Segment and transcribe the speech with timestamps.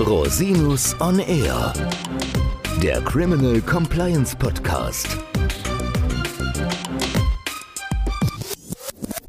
[0.00, 1.72] Rosinus on Air,
[2.80, 5.18] der Criminal Compliance Podcast.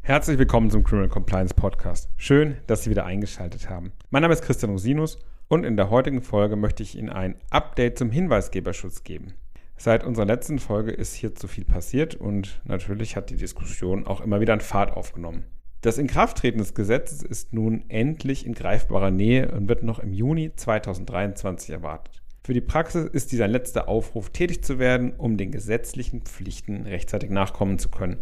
[0.03, 2.09] Herzlich willkommen zum Criminal Compliance Podcast.
[2.17, 3.93] Schön, dass Sie wieder eingeschaltet haben.
[4.11, 7.97] Mein Name ist Christian Rosinus und in der heutigen Folge möchte ich Ihnen ein Update
[7.97, 9.33] zum Hinweisgeberschutz geben.
[9.75, 14.21] Seit unserer letzten Folge ist hier zu viel passiert und natürlich hat die Diskussion auch
[14.21, 15.45] immer wieder an Fahrt aufgenommen.
[15.81, 20.51] Das Inkrafttreten des Gesetzes ist nun endlich in greifbarer Nähe und wird noch im Juni
[20.53, 22.21] 2023 erwartet.
[22.43, 26.85] Für die Praxis ist dies ein letzter Aufruf, tätig zu werden, um den gesetzlichen Pflichten
[26.85, 28.17] rechtzeitig nachkommen zu können.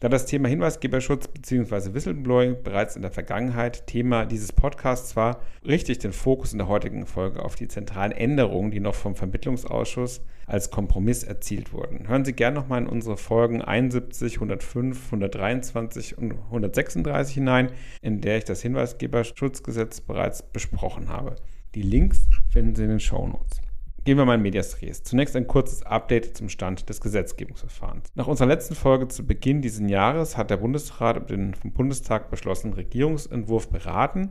[0.00, 1.92] Da das Thema Hinweisgeberschutz bzw.
[1.92, 6.68] Whistleblowing bereits in der Vergangenheit Thema dieses Podcasts war, richte ich den Fokus in der
[6.68, 12.08] heutigen Folge auf die zentralen Änderungen, die noch vom Vermittlungsausschuss als Kompromiss erzielt wurden.
[12.08, 18.38] Hören Sie gerne nochmal in unsere Folgen 71, 105, 123 und 136 hinein, in der
[18.38, 21.36] ich das Hinweisgeberschutzgesetz bereits besprochen habe.
[21.74, 23.60] Die Links finden Sie in den Show Notes.
[24.04, 25.02] Gehen wir mal in Medias Res.
[25.02, 28.08] Zunächst ein kurzes Update zum Stand des Gesetzgebungsverfahrens.
[28.14, 32.72] Nach unserer letzten Folge zu Beginn dieses Jahres hat der Bundesrat den vom Bundestag beschlossenen
[32.72, 34.30] Regierungsentwurf beraten,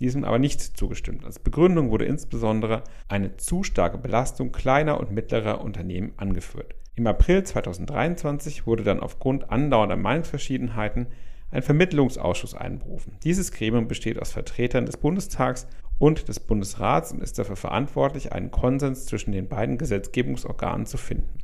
[0.00, 1.26] diesem aber nicht zugestimmt.
[1.26, 6.74] Als Begründung wurde insbesondere eine zu starke Belastung kleiner und mittlerer Unternehmen angeführt.
[6.94, 11.08] Im April 2023 wurde dann aufgrund andauernder Meinungsverschiedenheiten
[11.50, 13.16] ein Vermittlungsausschuss einberufen.
[13.24, 15.66] Dieses Gremium besteht aus Vertretern des Bundestags
[15.98, 21.38] und des Bundesrats und ist dafür verantwortlich, einen Konsens zwischen den beiden Gesetzgebungsorganen zu finden.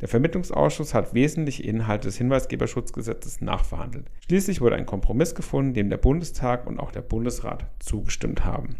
[0.00, 4.06] Der Vermittlungsausschuss hat wesentliche Inhalte des Hinweisgeberschutzgesetzes nachverhandelt.
[4.26, 8.76] Schließlich wurde ein Kompromiss gefunden, dem der Bundestag und auch der Bundesrat zugestimmt haben.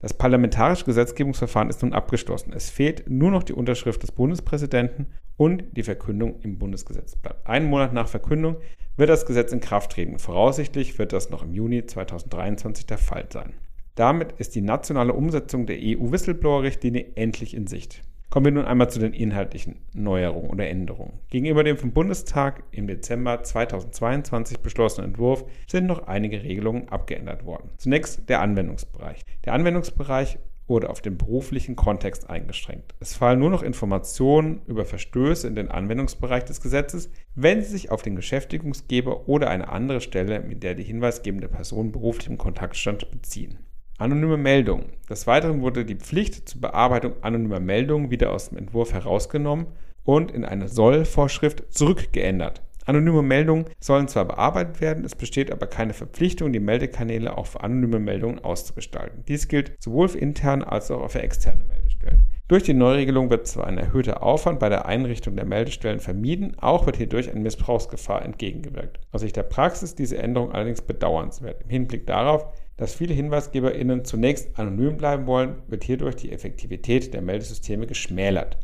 [0.00, 2.52] Das parlamentarische Gesetzgebungsverfahren ist nun abgeschlossen.
[2.54, 7.46] Es fehlt nur noch die Unterschrift des Bundespräsidenten und die Verkündung im Bundesgesetzblatt.
[7.46, 8.56] Einen Monat nach Verkündung
[8.96, 10.18] wird das Gesetz in Kraft treten.
[10.18, 13.54] Voraussichtlich wird das noch im Juni 2023 der Fall sein.
[13.94, 18.02] Damit ist die nationale Umsetzung der EU-Whistleblower-Richtlinie endlich in Sicht.
[18.30, 21.20] Kommen wir nun einmal zu den inhaltlichen Neuerungen oder Änderungen.
[21.30, 27.70] Gegenüber dem vom Bundestag im Dezember 2022 beschlossenen Entwurf sind noch einige Regelungen abgeändert worden.
[27.76, 29.24] Zunächst der Anwendungsbereich.
[29.44, 32.94] Der Anwendungsbereich wurde auf den beruflichen Kontext eingeschränkt.
[33.00, 37.90] Es fallen nur noch Informationen über Verstöße in den Anwendungsbereich des Gesetzes, wenn sie sich
[37.90, 42.76] auf den Beschäftigungsgeber oder eine andere Stelle, mit der die hinweisgebende Person beruflich im Kontakt
[42.76, 43.58] stand, beziehen.
[43.98, 44.86] Anonyme Meldungen.
[45.08, 49.66] Des Weiteren wurde die Pflicht zur Bearbeitung anonymer Meldungen wieder aus dem Entwurf herausgenommen
[50.02, 52.62] und in eine Soll-Vorschrift zurückgeändert.
[52.86, 57.62] Anonyme Meldungen sollen zwar bearbeitet werden, es besteht aber keine Verpflichtung, die Meldekanäle auch für
[57.62, 59.24] anonyme Meldungen auszugestalten.
[59.26, 62.22] Dies gilt sowohl für interne als auch für externe Meldestellen.
[62.46, 66.84] Durch die Neuregelung wird zwar ein erhöhter Aufwand bei der Einrichtung der Meldestellen vermieden, auch
[66.84, 69.00] wird hierdurch eine Missbrauchsgefahr entgegengewirkt.
[69.12, 71.62] Aus Sicht der Praxis diese Änderung allerdings bedauernswert.
[71.62, 72.46] Im Hinblick darauf,
[72.76, 78.58] dass viele HinweisgeberInnen zunächst anonym bleiben wollen, wird hierdurch die Effektivität der Meldesysteme geschmälert.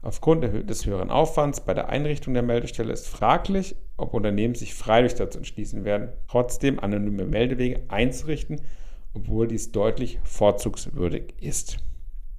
[0.00, 5.14] Aufgrund des höheren Aufwands bei der Einrichtung der Meldestelle ist fraglich, ob Unternehmen sich freiwillig
[5.14, 8.60] dazu entschließen werden, trotzdem anonyme Meldewege einzurichten,
[9.12, 11.78] obwohl dies deutlich vorzugswürdig ist.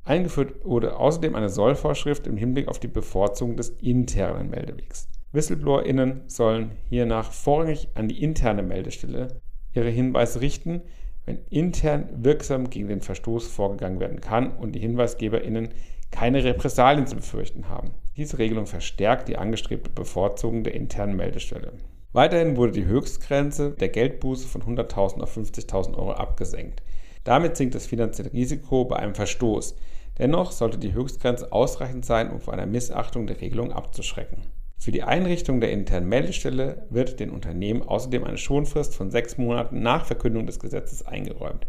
[0.06, 5.10] Eingeführt wurde außerdem eine Sollvorschrift im Hinblick auf die Bevorzugung des internen Meldewegs.
[5.34, 9.42] WhistleblowerInnen sollen hiernach vorrangig an die interne Meldestelle
[9.74, 10.82] ihre Hinweise richten,
[11.26, 15.70] wenn intern wirksam gegen den Verstoß vorgegangen werden kann und die HinweisgeberInnen
[16.12, 17.92] keine Repressalien zu befürchten haben.
[18.18, 21.74] Diese Regelung verstärkt die angestrebte Bevorzugung der internen Meldestelle.
[22.12, 26.82] Weiterhin wurde die Höchstgrenze der Geldbuße von 100.000 auf 50.000 Euro abgesenkt.
[27.24, 29.76] Damit sinkt das finanzielle Risiko bei einem Verstoß.
[30.18, 34.42] Dennoch sollte die Höchstgrenze ausreichend sein, um vor einer Missachtung der Regelung abzuschrecken.
[34.80, 39.82] Für die Einrichtung der internen Meldestelle wird den Unternehmen außerdem eine Schonfrist von sechs Monaten
[39.82, 41.68] nach Verkündung des Gesetzes eingeräumt.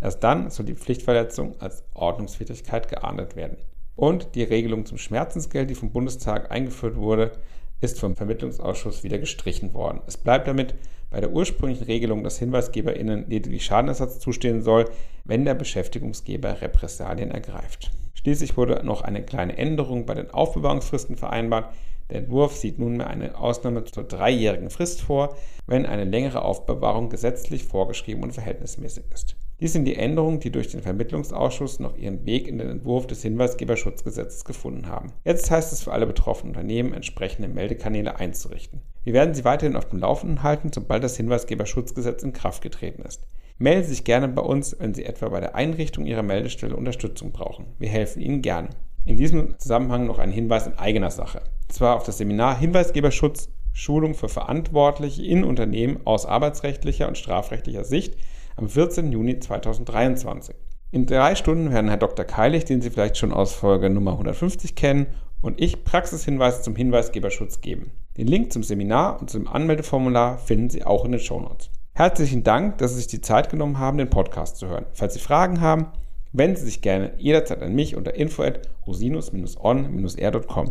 [0.00, 3.56] Erst dann soll die Pflichtverletzung als Ordnungswidrigkeit geahndet werden.
[3.96, 7.32] Und die Regelung zum Schmerzensgeld, die vom Bundestag eingeführt wurde,
[7.80, 10.00] ist vom Vermittlungsausschuss wieder gestrichen worden.
[10.06, 10.76] Es bleibt damit
[11.10, 14.84] bei der ursprünglichen Regelung, dass HinweisgeberInnen lediglich Schadenersatz zustehen soll,
[15.24, 17.90] wenn der Beschäftigungsgeber Repressalien ergreift.
[18.14, 21.74] Schließlich wurde noch eine kleine Änderung bei den Aufbewahrungsfristen vereinbart.
[22.10, 25.36] Der Entwurf sieht nunmehr eine Ausnahme zur dreijährigen Frist vor,
[25.66, 29.36] wenn eine längere Aufbewahrung gesetzlich vorgeschrieben und verhältnismäßig ist.
[29.60, 33.22] Dies sind die Änderungen, die durch den Vermittlungsausschuss noch ihren Weg in den Entwurf des
[33.22, 35.12] Hinweisgeberschutzgesetzes gefunden haben.
[35.24, 38.82] Jetzt heißt es für alle betroffenen Unternehmen, entsprechende Meldekanäle einzurichten.
[39.04, 43.22] Wir werden Sie weiterhin auf dem Laufenden halten, sobald das Hinweisgeberschutzgesetz in Kraft getreten ist.
[43.56, 47.30] Melden Sie sich gerne bei uns, wenn Sie etwa bei der Einrichtung Ihrer Meldestelle Unterstützung
[47.30, 47.66] brauchen.
[47.78, 48.70] Wir helfen Ihnen gerne.
[49.06, 51.42] In diesem Zusammenhang noch ein Hinweis in eigener Sache.
[51.74, 58.16] Zwar auf das Seminar Hinweisgeberschutz Schulung für Verantwortliche in Unternehmen aus arbeitsrechtlicher und strafrechtlicher Sicht
[58.54, 59.10] am 14.
[59.10, 60.54] Juni 2023.
[60.92, 62.24] In drei Stunden werden Herr Dr.
[62.24, 65.08] Keilig, den Sie vielleicht schon aus Folge Nummer 150 kennen,
[65.40, 67.90] und ich Praxishinweise zum Hinweisgeberschutz geben.
[68.18, 71.70] Den Link zum Seminar und zum Anmeldeformular finden Sie auch in den Shownotes.
[71.92, 74.86] Herzlichen Dank, dass Sie sich die Zeit genommen haben, den Podcast zu hören.
[74.92, 75.88] Falls Sie Fragen haben,
[76.32, 80.70] wenden Sie sich gerne jederzeit an mich unter info at rosinus-on-r.com.